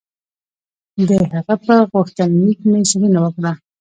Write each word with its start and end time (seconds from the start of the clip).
د 1.07 1.11
هغه 1.31 1.55
په 1.65 1.75
غوښتنلیک 1.91 2.59
مې 2.69 2.79
څېړنه 2.89 3.19
وکړه. 3.23 3.51